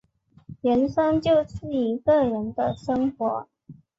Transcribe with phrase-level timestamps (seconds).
[0.61, 3.47] 人生就是一个人的生活